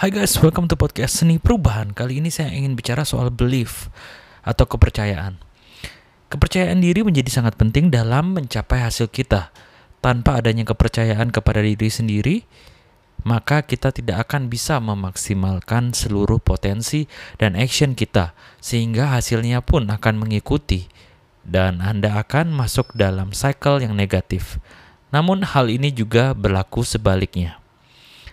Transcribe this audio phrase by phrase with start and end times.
[0.00, 1.92] Hai guys, welcome to podcast Seni Perubahan.
[1.92, 3.92] Kali ini saya ingin bicara soal belief
[4.40, 5.36] atau kepercayaan.
[6.32, 9.52] Kepercayaan diri menjadi sangat penting dalam mencapai hasil kita.
[10.00, 12.48] Tanpa adanya kepercayaan kepada diri sendiri,
[13.28, 17.04] maka kita tidak akan bisa memaksimalkan seluruh potensi
[17.36, 20.88] dan action kita, sehingga hasilnya pun akan mengikuti,
[21.44, 24.56] dan Anda akan masuk dalam cycle yang negatif.
[25.12, 27.60] Namun, hal ini juga berlaku sebaliknya.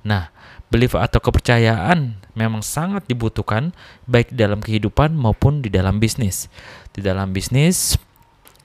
[0.00, 0.32] Nah,
[0.70, 3.74] belief atau kepercayaan memang sangat dibutuhkan
[4.06, 6.46] baik dalam kehidupan maupun di dalam bisnis.
[6.94, 7.98] Di dalam bisnis,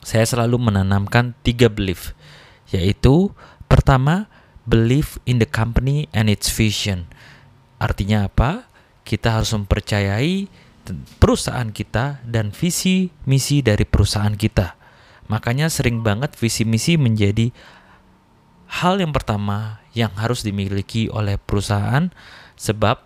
[0.06, 2.14] saya selalu menanamkan tiga belief,
[2.70, 3.34] yaitu
[3.66, 4.30] pertama,
[4.70, 7.10] believe in the company and its vision.
[7.82, 8.70] Artinya apa?
[9.06, 10.50] Kita harus mempercayai
[11.18, 14.78] perusahaan kita dan visi misi dari perusahaan kita.
[15.26, 17.50] Makanya sering banget visi misi menjadi
[18.70, 22.12] hal yang pertama yang harus dimiliki oleh perusahaan
[22.60, 23.02] sebab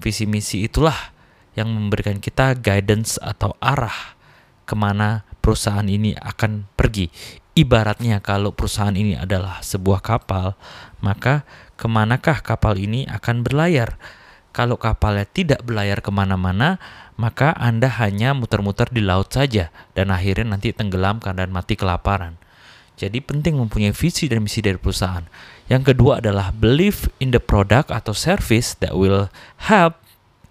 [0.00, 1.12] visi misi itulah
[1.54, 4.16] yang memberikan kita guidance atau arah
[4.64, 7.12] ke mana perusahaan ini akan pergi.
[7.52, 10.54] Ibaratnya kalau perusahaan ini adalah sebuah kapal,
[11.04, 11.42] maka
[11.74, 14.00] ke manakah kapal ini akan berlayar?
[14.50, 16.78] Kalau kapalnya tidak berlayar ke mana-mana,
[17.18, 22.38] maka Anda hanya muter-muter di laut saja dan akhirnya nanti tenggelam karena mati kelaparan.
[23.00, 25.24] Jadi penting mempunyai visi dan misi dari perusahaan.
[25.70, 29.30] Yang kedua adalah believe in the product atau service that will
[29.70, 29.94] help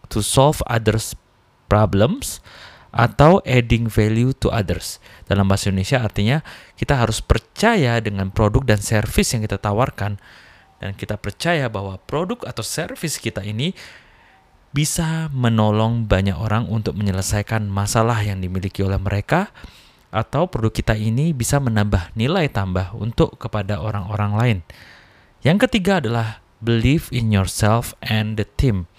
[0.08, 1.12] to solve others
[1.68, 2.40] problems
[2.96, 4.98] atau adding value to others.
[5.28, 6.42] Dalam bahasa Indonesia artinya
[6.80, 10.18] kita harus percaya dengan produk dan service yang kita tawarkan
[10.80, 13.76] dan kita percaya bahwa produk atau service kita ini
[14.72, 19.52] bisa menolong banyak orang untuk menyelesaikan masalah yang dimiliki oleh mereka
[20.10, 24.60] atau produk kita ini bisa menambah nilai tambah untuk kepada orang-orang lain.
[25.40, 28.92] Yang ketiga adalah believe in yourself and the team.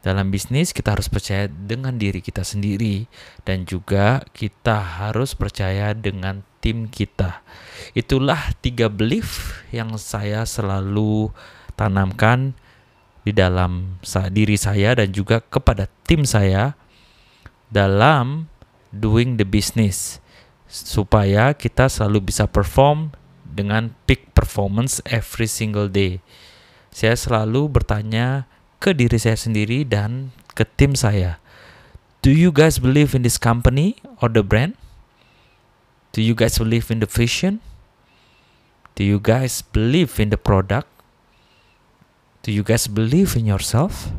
[0.00, 3.08] Dalam bisnis kita harus percaya dengan diri kita sendiri
[3.44, 7.44] dan juga kita harus percaya dengan tim kita.
[7.96, 11.32] Itulah tiga belief yang saya selalu
[11.76, 12.56] tanamkan
[13.24, 14.00] di dalam
[14.32, 16.76] diri saya dan juga kepada tim saya
[17.72, 18.52] dalam
[18.92, 20.20] doing the business
[20.68, 23.12] supaya kita selalu bisa perform
[23.44, 26.20] dengan peak performance every single day.
[26.92, 28.44] Saya selalu bertanya
[28.76, 31.40] ke diri saya sendiri dan ke tim saya.
[32.20, 34.76] Do you guys believe in this company or the brand?
[36.12, 37.64] Do you guys believe in the vision?
[38.94, 40.86] Do you guys believe in the product?
[42.44, 44.12] Do you guys believe in yourself?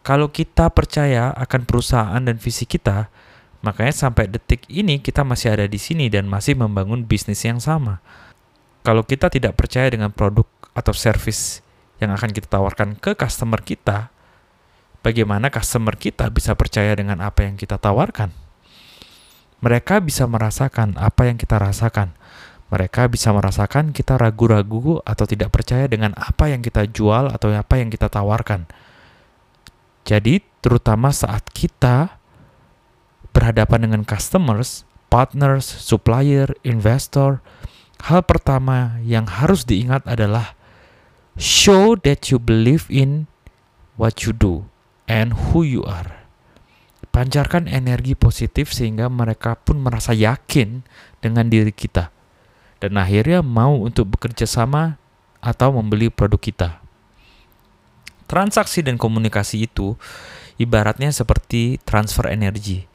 [0.00, 3.12] Kalau kita percaya akan perusahaan dan visi kita,
[3.60, 8.00] Makanya sampai detik ini kita masih ada di sini dan masih membangun bisnis yang sama.
[8.90, 11.62] Kalau kita tidak percaya dengan produk atau service
[12.02, 14.10] yang akan kita tawarkan ke customer kita,
[15.06, 18.34] bagaimana customer kita bisa percaya dengan apa yang kita tawarkan?
[19.62, 22.18] Mereka bisa merasakan apa yang kita rasakan.
[22.74, 27.78] Mereka bisa merasakan kita ragu-ragu atau tidak percaya dengan apa yang kita jual atau apa
[27.78, 28.66] yang kita tawarkan.
[30.02, 32.18] Jadi, terutama saat kita
[33.30, 34.82] berhadapan dengan customers,
[35.14, 37.38] partners, supplier, investor,
[38.08, 40.56] hal pertama yang harus diingat adalah
[41.36, 43.28] show that you believe in
[44.00, 44.64] what you do
[45.04, 46.24] and who you are.
[47.10, 50.86] Pancarkan energi positif sehingga mereka pun merasa yakin
[51.18, 52.14] dengan diri kita
[52.80, 54.96] dan akhirnya mau untuk bekerja sama
[55.42, 56.68] atau membeli produk kita.
[58.30, 59.98] Transaksi dan komunikasi itu
[60.56, 62.89] ibaratnya seperti transfer energi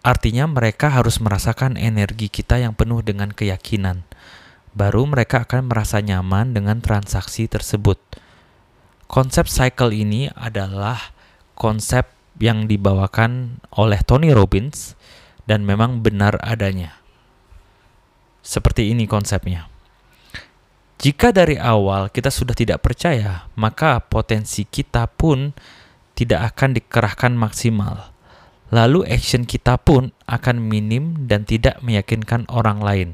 [0.00, 4.08] Artinya mereka harus merasakan energi kita yang penuh dengan keyakinan.
[4.72, 8.00] Baru mereka akan merasa nyaman dengan transaksi tersebut.
[9.04, 11.12] Konsep cycle ini adalah
[11.52, 12.08] konsep
[12.40, 14.96] yang dibawakan oleh Tony Robbins
[15.44, 16.96] dan memang benar adanya.
[18.40, 19.68] Seperti ini konsepnya.
[20.96, 25.52] Jika dari awal kita sudah tidak percaya, maka potensi kita pun
[26.16, 28.09] tidak akan dikerahkan maksimal
[28.70, 33.10] lalu action kita pun akan minim dan tidak meyakinkan orang lain.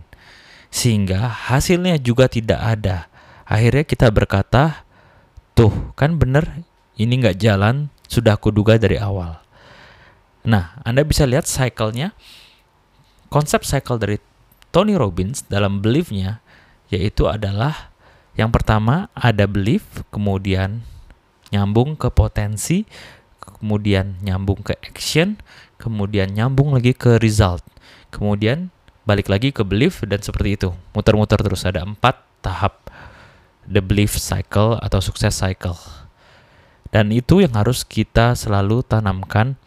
[0.69, 3.09] Sehingga hasilnya juga tidak ada.
[3.49, 4.85] Akhirnya kita berkata,
[5.57, 6.65] tuh kan bener
[7.01, 9.41] ini nggak jalan, sudah aku duga dari awal.
[10.47, 12.15] Nah, Anda bisa lihat cycle-nya,
[13.33, 14.17] konsep cycle dari
[14.71, 16.45] Tony Robbins dalam belief-nya,
[16.93, 17.91] yaitu adalah
[18.37, 20.85] yang pertama ada belief, kemudian
[21.51, 22.85] nyambung ke potensi,
[23.47, 25.39] kemudian nyambung ke action,
[25.79, 27.63] kemudian nyambung lagi ke result,
[28.11, 28.75] kemudian
[29.07, 32.91] balik lagi ke belief dan seperti itu, muter-muter terus ada empat tahap
[33.67, 35.79] the belief cycle atau success cycle.
[36.91, 39.59] Dan itu yang harus kita selalu tanamkan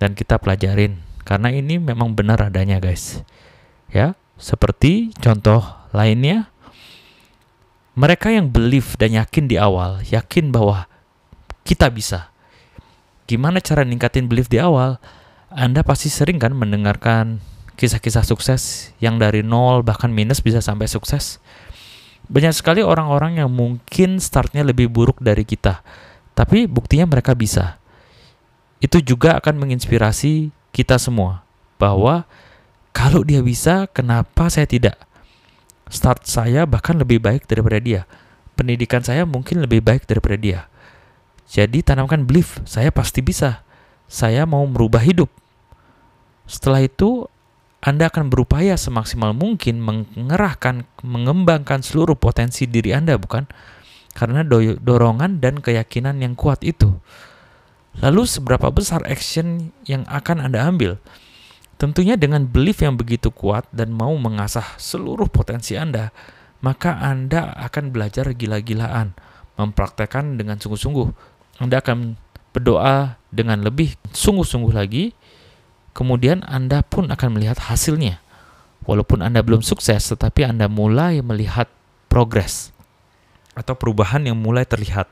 [0.00, 3.20] dan kita pelajarin karena ini memang benar adanya guys.
[3.90, 6.50] Ya, seperti contoh lainnya
[7.98, 10.86] mereka yang believe dan yakin di awal, yakin bahwa
[11.66, 12.29] kita bisa.
[13.30, 14.98] Gimana cara ningkatin belief di awal?
[15.54, 17.38] Anda pasti sering kan mendengarkan
[17.78, 21.38] kisah-kisah sukses yang dari nol bahkan minus bisa sampai sukses.
[22.26, 25.78] Banyak sekali orang-orang yang mungkin startnya lebih buruk dari kita,
[26.34, 27.78] tapi buktinya mereka bisa.
[28.82, 31.46] Itu juga akan menginspirasi kita semua
[31.78, 32.26] bahwa
[32.90, 34.98] kalau dia bisa, kenapa saya tidak?
[35.86, 38.10] Start saya bahkan lebih baik daripada dia.
[38.58, 40.66] Pendidikan saya mungkin lebih baik daripada dia.
[41.50, 43.66] Jadi tanamkan belief, saya pasti bisa.
[44.06, 45.26] Saya mau merubah hidup.
[46.46, 47.26] Setelah itu,
[47.80, 53.48] anda akan berupaya semaksimal mungkin mengerahkan, mengembangkan seluruh potensi diri Anda, bukan?
[54.12, 56.92] Karena do dorongan dan keyakinan yang kuat itu.
[58.04, 61.00] Lalu seberapa besar action yang akan Anda ambil?
[61.80, 66.12] Tentunya dengan belief yang begitu kuat dan mau mengasah seluruh potensi Anda,
[66.60, 69.16] maka Anda akan belajar gila-gilaan,
[69.56, 71.29] mempraktekkan dengan sungguh-sungguh.
[71.60, 72.16] Anda akan
[72.56, 75.12] berdoa dengan lebih sungguh-sungguh lagi,
[75.92, 78.18] kemudian Anda pun akan melihat hasilnya.
[78.88, 81.68] Walaupun Anda belum sukses, tetapi Anda mulai melihat
[82.08, 82.72] progres
[83.52, 85.06] atau perubahan yang mulai terlihat.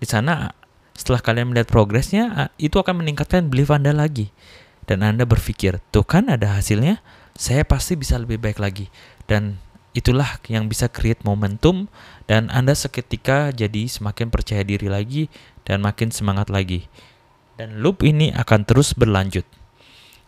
[0.00, 0.56] Di sana,
[0.96, 4.32] setelah kalian melihat progresnya, itu akan meningkatkan belief Anda lagi.
[4.88, 7.04] Dan Anda berpikir, tuh kan ada hasilnya,
[7.36, 8.88] saya pasti bisa lebih baik lagi.
[9.28, 9.60] Dan
[9.92, 11.88] itulah yang bisa create momentum
[12.28, 15.32] dan Anda seketika jadi semakin percaya diri lagi
[15.66, 16.86] dan makin semangat lagi.
[17.58, 19.44] Dan loop ini akan terus berlanjut.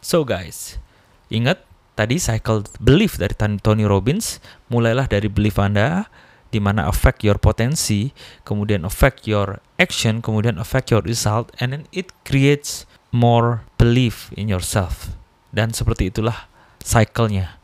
[0.02, 0.82] So guys,
[1.31, 1.62] ingat
[1.94, 6.11] tadi cycle belief dari Tony Robbins, mulailah dari belief Anda,
[6.49, 8.11] di mana affect your potensi,
[8.43, 14.49] kemudian affect your action, kemudian affect your result, and then it creates more belief in
[14.49, 15.12] yourself.
[15.52, 16.49] Dan seperti itulah
[16.81, 17.61] cycle-nya.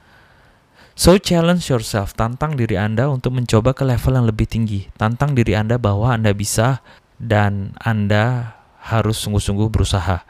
[0.95, 4.87] So challenge yourself, tantang diri Anda untuk mencoba ke level yang lebih tinggi.
[4.95, 6.85] Tantang diri Anda bahwa Anda bisa
[7.19, 10.27] dan Anda harus sungguh-sungguh berusaha.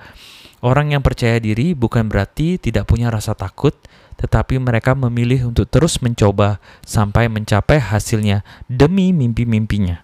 [0.64, 3.76] Orang yang percaya diri bukan berarti tidak punya rasa takut,
[4.16, 10.00] tetapi mereka memilih untuk terus mencoba sampai mencapai hasilnya demi mimpi-mimpinya.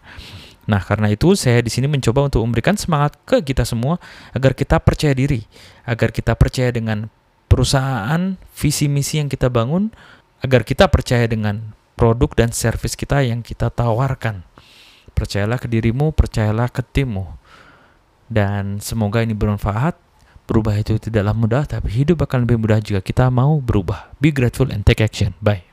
[0.68, 3.96] Nah, karena itu saya di sini mencoba untuk memberikan semangat ke kita semua
[4.36, 5.48] agar kita percaya diri,
[5.88, 7.08] agar kita percaya dengan
[7.48, 9.90] perusahaan, visi misi yang kita bangun,
[10.44, 14.46] agar kita percaya dengan produk dan service kita yang kita tawarkan.
[15.12, 17.26] Percayalah ke dirimu, percayalah ke timmu.
[18.30, 20.10] Dan semoga ini bermanfaat
[20.50, 24.10] Berubah itu tidaklah mudah, tapi hidup akan lebih mudah jika kita mau berubah.
[24.18, 25.30] Be grateful and take action.
[25.38, 25.69] Bye.